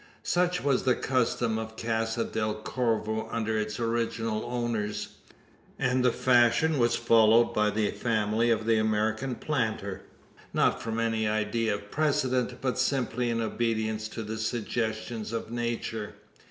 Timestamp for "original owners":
3.79-5.09